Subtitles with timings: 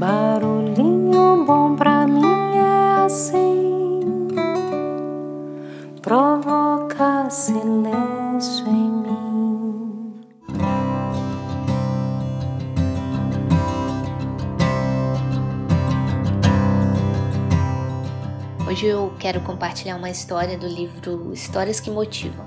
[0.00, 2.24] Barulhinho bom pra mim
[2.56, 4.00] é assim,
[6.00, 10.24] provoca silêncio em mim.
[18.66, 22.46] Hoje eu quero compartilhar uma história do livro Histórias que Motivam.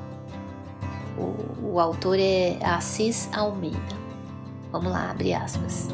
[1.15, 3.77] O, o autor é Assis Almeida.
[4.71, 5.89] Vamos lá, abre aspas.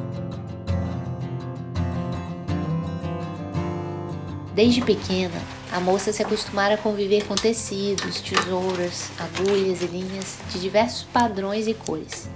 [4.59, 5.41] Desde pequena,
[5.71, 11.65] a moça se acostumara a conviver com tecidos, tesouras, agulhas e linhas de diversos padrões
[11.65, 12.29] e cores.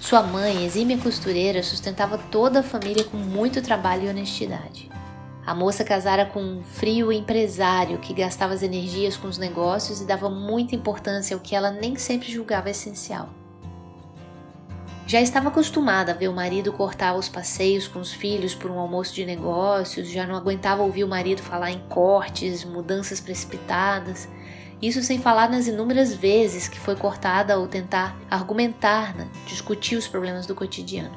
[0.00, 4.90] Sua mãe, exímia costureira, sustentava toda a família com muito trabalho e honestidade.
[5.44, 10.06] A moça casara com um frio empresário que gastava as energias com os negócios e
[10.06, 13.28] dava muita importância ao que ela nem sempre julgava essencial.
[15.12, 18.78] Já estava acostumada a ver o marido cortar os passeios com os filhos por um
[18.78, 24.26] almoço de negócios, já não aguentava ouvir o marido falar em cortes, mudanças precipitadas.
[24.80, 30.08] Isso sem falar nas inúmeras vezes que foi cortada ao tentar argumentar, né, discutir os
[30.08, 31.14] problemas do cotidiano.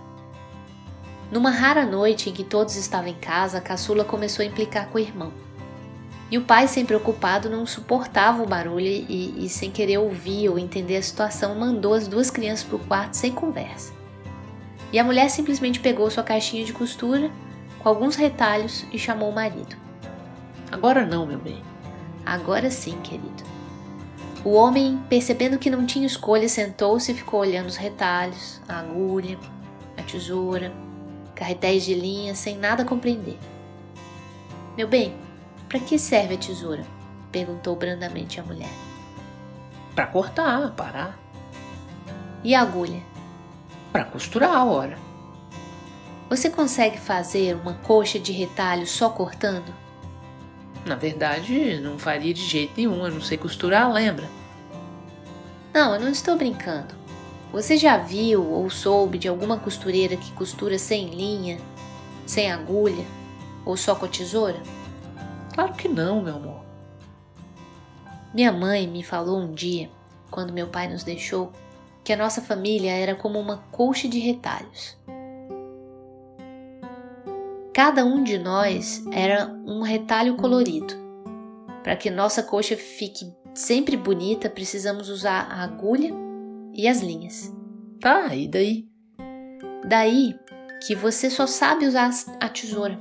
[1.32, 4.98] Numa rara noite em que todos estavam em casa, a caçula começou a implicar com
[4.98, 5.45] o irmão.
[6.36, 10.60] E o pai, sempre ocupado, não suportava o barulho e, e, sem querer ouvir ou
[10.60, 13.94] entender a situação, mandou as duas crianças para o quarto sem conversa.
[14.92, 17.32] E a mulher simplesmente pegou sua caixinha de costura,
[17.80, 19.78] com alguns retalhos, e chamou o marido.
[20.70, 21.64] Agora não, meu bem.
[22.26, 23.46] Agora sim, querido.
[24.44, 29.40] O homem, percebendo que não tinha escolha, sentou-se e ficou olhando os retalhos, a agulha,
[29.98, 30.74] a tesoura,
[31.34, 33.40] carretéis de linha, sem nada compreender.
[34.76, 35.16] Meu bem,
[35.76, 36.86] para que serve a tesoura?
[37.34, 38.70] perguntou brandamente a mulher.
[39.94, 41.20] Para cortar, parar.
[42.46, 43.04] E a agulha?
[43.92, 44.98] Para costurar a hora.
[46.30, 49.76] Você consegue fazer uma coxa de retalho só cortando?
[50.86, 54.30] Na verdade, não faria de jeito nenhum, eu não sei costurar, lembra?
[55.74, 56.96] Não, eu não estou brincando.
[57.52, 61.58] Você já viu ou soube de alguma costureira que costura sem linha,
[62.26, 63.06] sem agulha
[63.66, 64.62] ou só com a tesoura?
[65.56, 66.66] Claro que não, meu amor.
[68.34, 69.90] Minha mãe me falou um dia,
[70.30, 71.54] quando meu pai nos deixou,
[72.04, 74.98] que a nossa família era como uma colcha de retalhos.
[77.74, 80.94] Cada um de nós era um retalho colorido.
[81.82, 86.14] Para que nossa coxa fique sempre bonita, precisamos usar a agulha
[86.74, 87.50] e as linhas.
[88.02, 88.90] Tá, e daí?
[89.88, 90.38] Daí
[90.86, 92.10] que você só sabe usar
[92.42, 93.00] a tesoura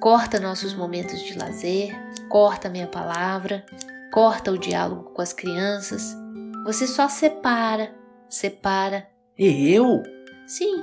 [0.00, 1.92] corta nossos momentos de lazer,
[2.28, 3.64] corta minha palavra,
[4.12, 6.16] corta o diálogo com as crianças.
[6.64, 7.92] Você só separa,
[8.28, 9.08] separa.
[9.36, 10.02] Eu?
[10.46, 10.82] Sim.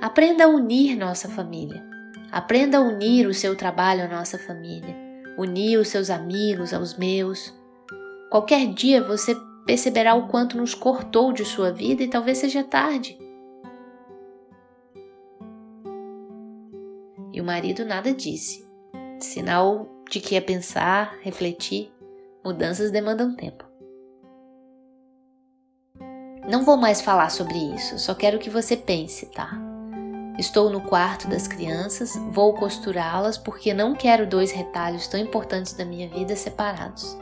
[0.00, 1.84] Aprenda a unir nossa família.
[2.30, 4.96] Aprenda a unir o seu trabalho à nossa família.
[5.36, 7.52] Unir os seus amigos aos meus.
[8.30, 9.36] Qualquer dia você
[9.66, 13.18] perceberá o quanto nos cortou de sua vida e talvez seja tarde.
[17.40, 18.68] O marido nada disse.
[19.18, 21.90] Sinal de que ia pensar, refletir.
[22.44, 23.64] Mudanças demandam tempo.
[26.48, 29.52] Não vou mais falar sobre isso, só quero que você pense, tá?
[30.38, 35.84] Estou no quarto das crianças, vou costurá-las porque não quero dois retalhos tão importantes da
[35.84, 37.16] minha vida separados.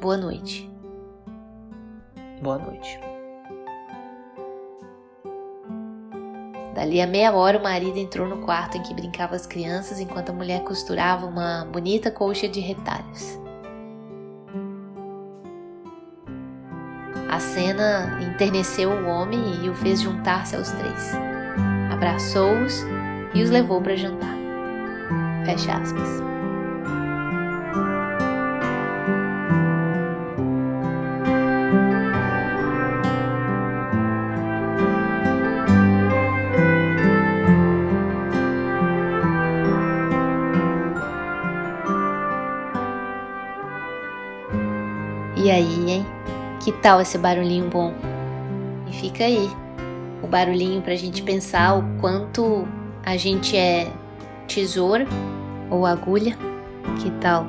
[0.00, 0.70] Boa noite.
[2.40, 2.98] Boa noite.
[6.76, 10.28] Dali a meia hora, o marido entrou no quarto em que brincavam as crianças enquanto
[10.28, 13.40] a mulher costurava uma bonita colcha de retalhos.
[17.30, 21.14] A cena enterneceu o homem e o fez juntar-se aos três.
[21.90, 22.84] Abraçou-os
[23.34, 24.36] e os levou para jantar.
[25.46, 26.35] Fecha aspas.
[45.46, 46.06] E aí, hein?
[46.58, 47.94] Que tal esse barulhinho bom?
[48.88, 49.48] E fica aí
[50.20, 52.66] o barulhinho pra gente pensar o quanto
[53.04, 53.88] a gente é
[54.48, 55.06] tesoura
[55.70, 56.36] ou agulha.
[57.00, 57.46] Que tal?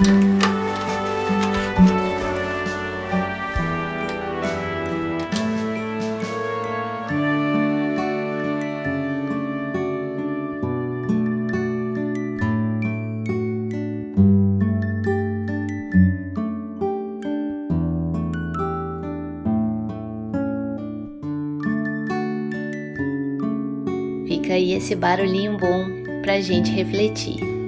[0.00, 0.14] Fica
[24.54, 25.84] aí esse barulhinho bom
[26.22, 27.59] para gente refletir.